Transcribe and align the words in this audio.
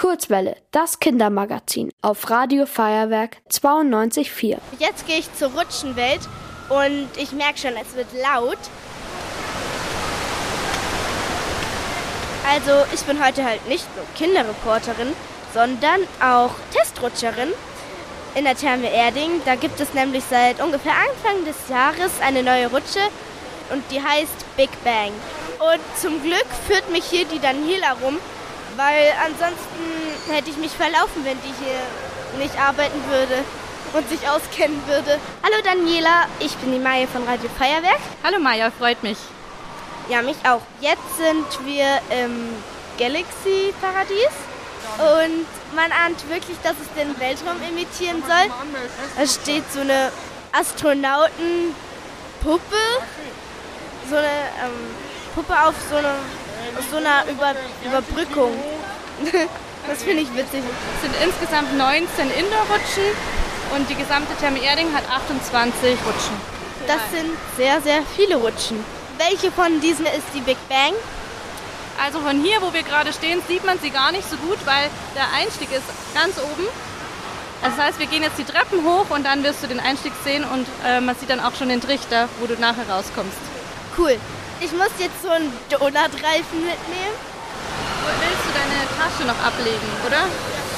Kurzwelle, 0.00 0.56
das 0.70 0.98
Kindermagazin 0.98 1.92
auf 2.00 2.30
Radio 2.30 2.64
Feuerwerk 2.64 3.36
92.4. 3.50 4.56
Jetzt 4.78 5.06
gehe 5.06 5.18
ich 5.18 5.30
zur 5.34 5.50
Rutschenwelt 5.50 6.20
und 6.70 7.08
ich 7.18 7.32
merke 7.32 7.58
schon, 7.58 7.72
es 7.76 7.94
wird 7.94 8.06
laut. 8.14 8.56
Also 12.48 12.86
ich 12.94 13.02
bin 13.02 13.22
heute 13.22 13.44
halt 13.44 13.68
nicht 13.68 13.84
nur 13.94 14.06
Kinderreporterin, 14.16 15.08
sondern 15.52 16.00
auch 16.18 16.52
Testrutscherin 16.72 17.50
in 18.34 18.44
der 18.44 18.56
Therme 18.56 18.90
Erding. 18.90 19.42
Da 19.44 19.54
gibt 19.54 19.78
es 19.80 19.92
nämlich 19.92 20.24
seit 20.30 20.62
ungefähr 20.62 20.94
Anfang 20.94 21.44
des 21.44 21.68
Jahres 21.68 22.12
eine 22.22 22.42
neue 22.42 22.70
Rutsche 22.70 23.00
und 23.70 23.84
die 23.90 24.00
heißt 24.02 24.56
Big 24.56 24.70
Bang. 24.82 25.12
Und 25.58 25.98
zum 26.00 26.22
Glück 26.22 26.46
führt 26.66 26.90
mich 26.90 27.04
hier 27.04 27.26
die 27.26 27.38
Daniela 27.38 27.92
rum, 28.02 28.16
weil 28.76 29.12
ansonsten 29.24 30.32
hätte 30.32 30.50
ich 30.50 30.56
mich 30.56 30.72
verlaufen, 30.72 31.24
wenn 31.24 31.38
die 31.42 31.54
hier 31.64 32.42
nicht 32.42 32.58
arbeiten 32.58 33.00
würde 33.08 33.44
und 33.92 34.08
sich 34.08 34.28
auskennen 34.28 34.80
würde. 34.86 35.18
Hallo 35.42 35.56
Daniela, 35.64 36.26
ich 36.38 36.54
bin 36.56 36.72
die 36.72 36.78
Maya 36.78 37.06
von 37.06 37.26
Radio 37.26 37.50
Feuerwerk. 37.58 38.00
Hallo 38.22 38.38
Maya, 38.38 38.70
freut 38.70 39.02
mich. 39.02 39.18
Ja, 40.08 40.22
mich 40.22 40.36
auch. 40.44 40.62
Jetzt 40.80 41.16
sind 41.16 41.66
wir 41.66 42.00
im 42.24 42.54
Galaxy 42.98 43.72
Paradies 43.80 44.34
und 44.98 45.46
man 45.74 45.92
ahnt 45.92 46.28
wirklich, 46.28 46.56
dass 46.62 46.74
es 46.80 46.92
den 46.96 47.18
Weltraum 47.20 47.56
imitieren 47.68 48.22
soll. 48.22 48.52
Da 49.16 49.26
steht 49.26 49.64
so 49.72 49.80
eine 49.80 50.10
Astronautenpuppe, 50.52 51.74
so 54.08 54.16
eine 54.16 54.26
ähm, 54.26 54.94
Puppe 55.34 55.54
auf 55.64 55.74
so, 55.88 55.96
eine, 55.96 56.14
so 56.90 56.96
einer 56.96 57.24
Über 57.30 57.54
Überbrückung. 57.84 58.52
das 59.88 60.02
finde 60.02 60.22
ich 60.22 60.34
witzig. 60.34 60.62
Es 60.96 61.02
sind 61.02 61.14
insgesamt 61.24 61.76
19 61.76 62.30
Indoor-Rutschen 62.30 63.10
und 63.76 63.88
die 63.88 63.94
gesamte 63.94 64.34
Therme 64.36 64.62
Erding 64.62 64.92
hat 64.94 65.04
28 65.08 65.92
Rutschen. 66.06 66.36
Das 66.86 67.00
sind 67.12 67.30
sehr, 67.56 67.80
sehr 67.82 68.02
viele 68.16 68.36
Rutschen. 68.36 68.82
Welche 69.18 69.52
von 69.52 69.80
diesen 69.80 70.06
ist 70.06 70.26
die 70.34 70.40
Big 70.40 70.56
Bang? 70.68 70.94
Also 72.02 72.20
von 72.20 72.42
hier, 72.42 72.62
wo 72.62 72.72
wir 72.72 72.82
gerade 72.82 73.12
stehen, 73.12 73.42
sieht 73.46 73.64
man 73.64 73.78
sie 73.78 73.90
gar 73.90 74.10
nicht 74.12 74.28
so 74.28 74.36
gut, 74.36 74.58
weil 74.64 74.88
der 75.14 75.28
Einstieg 75.36 75.70
ist 75.70 75.84
ganz 76.14 76.38
oben. 76.38 76.66
Das 77.62 77.76
heißt, 77.76 77.98
wir 77.98 78.06
gehen 78.06 78.22
jetzt 78.22 78.38
die 78.38 78.44
Treppen 78.44 78.84
hoch 78.84 79.10
und 79.10 79.26
dann 79.26 79.44
wirst 79.44 79.62
du 79.62 79.66
den 79.66 79.80
Einstieg 79.80 80.12
sehen 80.24 80.44
und 80.44 80.66
äh, 80.86 81.00
man 81.00 81.14
sieht 81.16 81.28
dann 81.28 81.40
auch 81.40 81.54
schon 81.54 81.68
den 81.68 81.82
Trichter, 81.82 82.28
wo 82.40 82.46
du 82.46 82.54
nachher 82.58 82.88
rauskommst. 82.88 83.36
Cool. 83.98 84.16
Ich 84.60 84.72
muss 84.72 84.92
jetzt 84.98 85.22
so 85.22 85.30
einen 85.30 85.50
Donutreifen 85.70 86.60
mitnehmen. 86.60 87.16
Willst 88.20 88.44
du 88.44 88.52
deine 88.52 88.84
Tasche 88.92 89.24
noch 89.24 89.40
ablegen, 89.42 89.88
oder? 90.06 90.28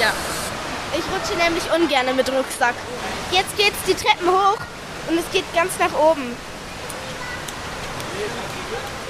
Ja. 0.00 0.12
Ich 0.96 1.04
rutsche 1.12 1.36
nämlich 1.36 1.64
ungern 1.70 2.16
mit 2.16 2.26
Rucksack. 2.32 2.74
Jetzt 3.30 3.54
geht's 3.58 3.76
die 3.86 3.94
Treppen 3.94 4.30
hoch 4.30 4.56
und 5.08 5.18
es 5.18 5.30
geht 5.30 5.44
ganz 5.54 5.78
nach 5.78 5.92
oben. 5.92 6.34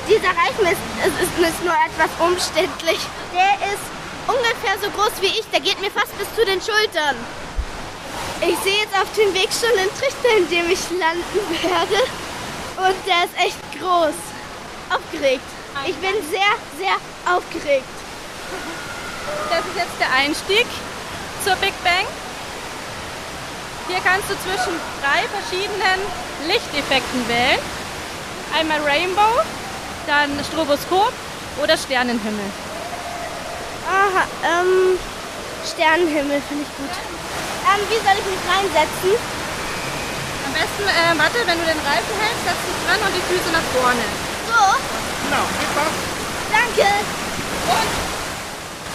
Dieser 0.09 0.35
Reifen 0.35 0.67
ist, 0.67 0.83
ist, 1.07 1.39
ist 1.39 1.65
nur 1.65 1.75
etwas 1.75 2.11
umständlich. 2.19 2.99
Der 3.35 3.55
ist 3.71 3.87
ungefähr 4.27 4.75
so 4.83 4.91
groß 4.91 5.15
wie 5.21 5.39
ich, 5.39 5.47
der 5.53 5.61
geht 5.61 5.81
mir 5.81 5.91
fast 5.93 6.11
bis 6.19 6.27
zu 6.35 6.45
den 6.45 6.61
Schultern. 6.61 7.15
Ich 8.41 8.59
sehe 8.67 8.83
jetzt 8.83 8.99
auf 8.99 9.11
dem 9.15 9.33
Weg 9.33 9.51
schon 9.55 9.71
den 9.79 9.91
Trichter, 9.95 10.37
in 10.37 10.51
dem 10.51 10.71
ich 10.71 10.83
landen 10.91 11.23
werde. 11.63 12.03
Und 12.77 12.99
der 13.07 13.25
ist 13.25 13.39
echt 13.39 13.63
groß. 13.79 14.36
Aufgeregt. 14.91 15.45
Ich 15.87 15.97
bin 15.97 16.15
sehr, 16.31 16.53
sehr 16.79 16.97
aufgeregt. 17.27 17.85
Das 19.51 19.61
ist 19.61 19.77
jetzt 19.77 19.99
der 20.01 20.13
Einstieg 20.13 20.67
zur 21.45 21.57
Big 21.57 21.75
Bang. 21.83 22.07
Hier 23.89 24.01
kannst 24.03 24.31
du 24.31 24.35
zwischen 24.43 24.75
drei 25.03 25.23
verschiedenen 25.31 25.99
Lichteffekten 26.47 27.29
wählen. 27.29 27.59
Einmal 28.55 28.81
Rainbow, 28.83 29.43
dann 30.07 30.31
Stroboskop 30.45 31.13
oder 31.63 31.77
Sternenhimmel. 31.77 32.51
Aha, 33.87 34.27
ähm, 34.43 34.99
Sternenhimmel 35.63 36.43
finde 36.49 36.67
ich 36.67 36.73
gut. 36.79 36.95
Ähm, 37.67 37.83
wie 37.91 38.01
soll 38.03 38.17
ich 38.19 38.27
mich 38.27 38.43
reinsetzen? 38.47 39.15
Am 40.47 40.53
besten, 40.55 40.87
äh, 40.87 41.15
warte, 41.19 41.39
wenn 41.47 41.59
du 41.59 41.67
den 41.67 41.83
Reifen 41.83 42.15
hältst, 42.23 42.43
setzt 42.43 42.67
dich 42.67 42.79
dran 42.87 43.01
und 43.03 43.15
die 43.15 43.27
Füße 43.27 43.51
nach 43.51 43.67
vorne. 43.75 44.26
So? 44.47 44.53
Genau, 45.25 45.43
viel 45.59 45.69
Spaß. 45.73 45.95
Danke. 46.53 46.89
Und 47.67 47.91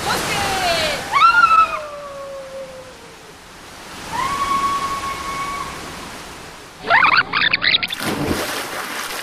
los 0.06 0.22
geht's! 0.30 1.12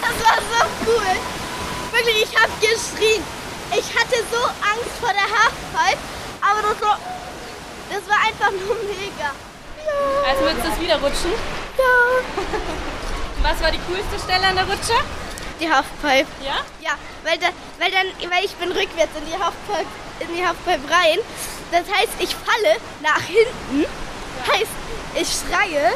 Das 0.01 0.17
war 0.25 0.39
so 0.39 0.61
cool. 0.87 1.13
Wirklich, 1.93 2.23
ich 2.25 2.37
habe 2.39 2.53
geschrien. 2.61 3.23
Ich 3.73 3.95
hatte 3.95 4.17
so 4.31 4.45
Angst 4.45 4.97
vor 5.01 5.11
der 5.11 5.23
Halfpipe, 5.23 6.03
aber 6.41 6.63
das 6.63 6.81
war, 6.81 6.99
das 7.91 8.09
war 8.09 8.19
einfach 8.27 8.51
nur 8.51 8.77
mega. 8.85 9.31
Ja. 9.85 10.29
Also 10.29 10.45
willst 10.45 10.65
du 10.65 10.69
es 10.73 10.81
wieder 10.81 10.97
rutschen? 10.97 11.33
Ja. 11.77 11.85
Was 13.43 13.63
war 13.63 13.71
die 13.71 13.81
coolste 13.89 14.19
Stelle 14.23 14.47
an 14.47 14.57
der 14.57 14.65
Rutsche? 14.65 14.95
Die 15.61 15.71
Halfpipe. 15.71 16.27
Ja? 16.45 16.59
Ja, 16.81 16.93
weil, 17.25 17.39
da, 17.39 17.49
weil 17.79 17.91
dann, 17.91 18.31
weil 18.31 18.45
ich 18.45 18.55
bin 18.57 18.71
rückwärts 18.71 19.13
in 19.19 19.27
die 19.27 19.33
Halfpipe, 19.39 19.87
in 20.21 20.35
die 20.35 20.45
Halfpipe 20.47 20.89
rein. 20.91 21.19
Das 21.73 21.83
heißt, 21.83 22.15
ich 22.21 22.35
falle 22.35 22.77
nach 23.03 23.21
hinten. 23.23 23.85
Heißt, 24.47 24.77
ich 25.15 25.29
schreie. 25.29 25.93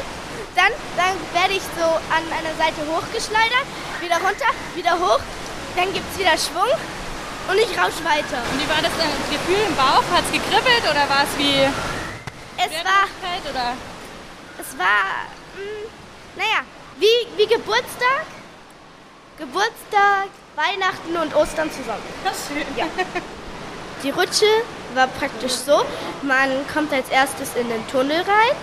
Dann, 0.55 0.71
dann 0.97 1.15
werde 1.33 1.53
ich 1.55 1.63
so 1.77 1.85
an 2.13 2.23
einer 2.29 2.53
Seite 2.57 2.81
hochgeschleudert, 2.85 3.65
wieder 4.01 4.17
runter, 4.17 4.51
wieder 4.75 4.93
hoch. 4.99 5.19
Dann 5.75 5.91
gibt 5.93 6.05
es 6.13 6.19
wieder 6.19 6.37
Schwung 6.37 6.69
und 7.49 7.57
ich 7.57 7.71
rausch 7.77 7.97
weiter. 8.05 8.37
Und 8.51 8.61
wie 8.61 8.69
war 8.69 8.81
das 8.83 8.93
denn? 8.93 9.09
Das 9.09 9.29
Gefühl 9.33 9.65
im 9.65 9.75
Bauch? 9.75 10.03
Hat 10.13 10.23
es 10.25 10.31
gekribbelt 10.31 10.83
oder 10.85 11.09
war 11.09 11.23
es 11.25 11.33
wie 11.39 11.65
Es 12.57 12.69
war, 12.69 12.69
Schwerhaftigkeit 12.69 13.43
oder? 13.49 13.73
es 14.61 14.77
war, 14.77 15.25
mh, 15.57 15.89
naja, 16.37 16.61
wie, 16.99 17.17
wie 17.37 17.47
Geburtstag. 17.47 18.25
Geburtstag, 19.37 20.29
Weihnachten 20.55 21.17
und 21.17 21.35
Ostern 21.35 21.71
zusammen. 21.71 22.03
schön. 22.47 22.65
Ja. 22.77 22.85
Die 24.03 24.11
Rutsche 24.11 24.45
war 24.93 25.07
praktisch 25.07 25.53
so, 25.53 25.83
man 26.21 26.49
kommt 26.73 26.93
als 26.93 27.09
erstes 27.09 27.55
in 27.55 27.67
den 27.69 27.87
Tunnel 27.87 28.17
rein, 28.17 28.55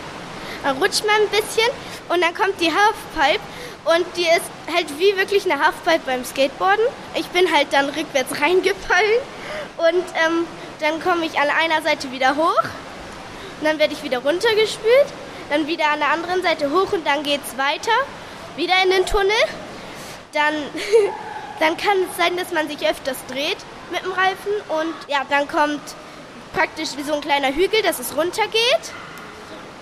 dann 0.62 0.76
rutscht 0.76 1.04
man 1.06 1.16
ein 1.16 1.28
bisschen 1.28 1.68
und 2.08 2.20
dann 2.20 2.34
kommt 2.34 2.60
die 2.60 2.70
Halfpipe 2.70 3.42
und 3.84 4.06
die 4.16 4.24
ist 4.24 4.50
halt 4.72 4.86
wie 4.98 5.16
wirklich 5.16 5.50
eine 5.50 5.64
Halfpipe 5.64 6.02
beim 6.04 6.24
Skateboarden. 6.24 6.84
Ich 7.14 7.26
bin 7.28 7.50
halt 7.52 7.68
dann 7.72 7.86
rückwärts 7.86 8.40
reingefallen 8.40 9.20
und 9.78 10.04
ähm, 10.26 10.46
dann 10.80 11.00
komme 11.02 11.26
ich 11.26 11.38
an 11.40 11.48
einer 11.48 11.82
Seite 11.82 12.12
wieder 12.12 12.36
hoch 12.36 12.62
und 13.60 13.64
dann 13.64 13.78
werde 13.78 13.94
ich 13.94 14.02
wieder 14.02 14.18
runtergespült, 14.18 15.06
dann 15.48 15.66
wieder 15.66 15.90
an 15.90 16.00
der 16.00 16.10
anderen 16.10 16.42
Seite 16.42 16.70
hoch 16.70 16.92
und 16.92 17.06
dann 17.06 17.22
geht's 17.22 17.56
weiter, 17.56 17.92
wieder 18.56 18.74
in 18.84 18.90
den 18.90 19.06
Tunnel. 19.06 19.32
Dann, 20.32 20.54
dann 21.60 21.76
kann 21.76 21.96
es 22.08 22.16
sein, 22.16 22.36
dass 22.36 22.52
man 22.52 22.68
sich 22.68 22.86
öfters 22.88 23.18
dreht 23.28 23.58
mit 23.90 24.02
dem 24.02 24.12
Reifen 24.12 24.52
und 24.68 24.94
ja, 25.08 25.22
dann 25.28 25.48
kommt 25.48 25.80
praktisch 26.52 26.96
wie 26.96 27.02
so 27.02 27.14
ein 27.14 27.20
kleiner 27.20 27.48
Hügel, 27.48 27.82
dass 27.82 27.98
es 27.98 28.16
runtergeht 28.16 28.92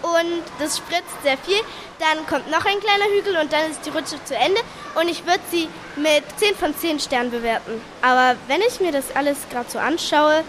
und 0.02 0.42
das 0.58 0.78
spritzt 0.78 1.22
sehr 1.22 1.36
viel. 1.38 1.60
Dann 1.98 2.26
kommt 2.26 2.50
noch 2.50 2.64
ein 2.64 2.80
kleiner 2.80 3.06
Hügel 3.16 3.36
und 3.36 3.52
dann 3.52 3.70
ist 3.70 3.84
die 3.84 3.90
Rutsche 3.90 4.22
zu 4.24 4.34
Ende 4.34 4.60
und 4.94 5.08
ich 5.08 5.26
würde 5.26 5.40
sie 5.50 5.68
mit 5.96 6.22
10 6.36 6.54
von 6.54 6.76
10 6.76 7.00
Sternen 7.00 7.30
bewerten. 7.30 7.80
Aber 8.02 8.36
wenn 8.46 8.60
ich 8.62 8.80
mir 8.80 8.92
das 8.92 9.14
alles 9.14 9.38
gerade 9.50 9.68
so 9.68 9.78
anschaue, 9.78 10.44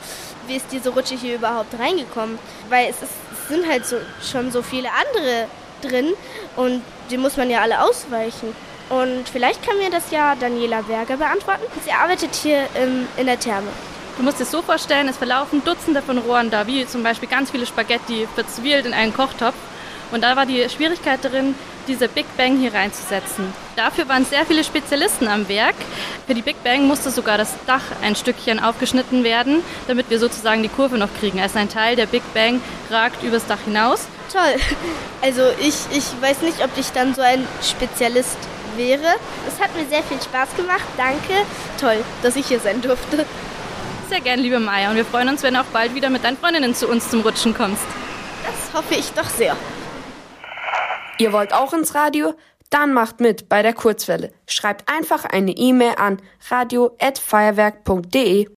wie 0.48 0.56
ist 0.56 0.68
diese 0.72 0.90
Rutsche 0.90 1.16
hier 1.16 1.36
überhaupt 1.36 1.78
reingekommen? 1.80 2.38
Weil 2.70 2.90
es, 2.90 3.02
ist, 3.02 3.14
es 3.34 3.48
sind 3.48 3.68
halt 3.68 3.86
so, 3.86 3.98
schon 4.22 4.52
so 4.52 4.62
viele 4.62 4.90
andere 4.92 5.48
drin 5.82 6.14
und 6.56 6.84
die 7.10 7.18
muss 7.18 7.38
man 7.38 7.50
ja 7.50 7.62
alle 7.62 7.82
ausweichen. 7.82 8.56
Und 8.90 9.30
vielleicht 9.30 9.66
kann 9.66 9.78
mir 9.78 9.92
das 9.92 10.12
ja 10.12 10.36
Daniela 10.36 10.82
Berger 10.82 11.18
beantworten. 11.18 11.64
Sie 11.86 11.92
arbeitet 11.92 12.36
hier 12.36 12.68
im, 12.82 13.08
in 13.18 13.28
der 13.28 13.40
Therme. 13.40 13.68
Du 14.18 14.24
musst 14.24 14.40
dir 14.40 14.46
so 14.46 14.62
vorstellen, 14.62 15.08
es 15.08 15.18
verlaufen 15.18 15.64
Dutzende 15.64 16.02
von 16.02 16.18
Rohren 16.18 16.50
da, 16.50 16.68
wie 16.68 16.86
zum 16.86 17.04
Beispiel 17.04 17.30
ganz 17.30 17.52
viele 17.52 17.66
Spaghetti 17.66 18.28
verzwielt 18.36 18.86
in 18.86 18.94
einen 18.94 19.14
Kochtopf. 19.14 19.56
Und 20.12 20.24
da 20.24 20.36
war 20.36 20.46
die 20.46 20.68
Schwierigkeit 20.70 21.24
darin, 21.24 21.56
diese 21.88 22.08
Big 22.08 22.26
Bang 22.36 22.58
hier 22.58 22.74
reinzusetzen. 22.74 23.54
Dafür 23.76 24.10
waren 24.10 24.26
sehr 24.26 24.46
viele 24.46 24.64
Spezialisten 24.64 25.28
am 25.28 25.48
Werk. 25.48 25.76
Für 26.28 26.34
die 26.34 26.42
Big 26.42 26.64
Bang 26.64 26.88
musste 26.88 27.12
sogar 27.12 27.38
das 27.38 27.54
Dach 27.66 27.84
ein 28.02 28.16
Stückchen 28.16 28.60
aufgeschnitten 28.60 29.24
werden, 29.24 29.64
damit 29.88 30.10
wir 30.10 30.20
sozusagen 30.20 30.64
die 30.64 30.70
Kurve 30.70 30.98
noch 30.98 31.10
kriegen. 31.20 31.40
Also 31.40 31.60
ein 31.60 31.70
Teil 31.70 31.96
der 31.96 32.06
Big 32.06 32.24
Bang 32.34 32.62
ragt 32.90 33.24
übers 33.24 33.46
Dach 33.48 33.60
hinaus. 33.66 34.08
Toll. 34.32 34.62
Also 35.22 35.44
ich, 35.60 35.76
ich 35.92 36.06
weiß 36.22 36.42
nicht, 36.44 36.64
ob 36.64 36.70
ich 36.78 36.92
dann 36.92 37.14
so 37.14 37.22
ein 37.22 37.46
Spezialist 37.62 38.38
wäre. 38.80 39.14
Es 39.48 39.62
hat 39.62 39.76
mir 39.76 39.86
sehr 39.86 40.02
viel 40.02 40.20
Spaß 40.20 40.56
gemacht. 40.56 40.88
Danke. 40.98 41.46
Toll, 41.80 42.04
dass 42.24 42.36
ich 42.36 42.48
hier 42.48 42.60
sein 42.60 42.82
durfte. 42.82 43.28
Sehr 44.10 44.22
gern, 44.22 44.40
liebe 44.40 44.60
Maya. 44.60 44.90
Und 44.90 44.96
wir 44.96 45.06
freuen 45.06 45.30
uns, 45.30 45.44
wenn 45.44 45.54
du 45.54 45.60
auch 45.60 45.66
bald 45.66 45.94
wieder 45.94 46.10
mit 46.10 46.24
deinen 46.24 46.38
Freundinnen 46.38 46.74
zu 46.74 46.88
uns 46.88 47.12
zum 47.12 47.22
Rutschen 47.22 47.54
kommst. 47.54 47.86
Das 48.44 48.74
hoffe 48.74 48.96
ich 48.96 49.12
doch 49.12 49.30
sehr. 49.30 49.56
Ihr 51.20 51.32
wollt 51.34 51.54
auch 51.54 51.74
ins 51.74 51.94
Radio? 51.94 52.34
Dann 52.70 52.94
macht 52.94 53.20
mit 53.20 53.50
bei 53.50 53.62
der 53.62 53.74
Kurzwelle. 53.74 54.32
Schreibt 54.48 54.90
einfach 54.90 55.26
eine 55.26 55.52
E-Mail 55.52 55.96
an 55.98 56.22
radio@feuerwerk.de. 56.50 58.50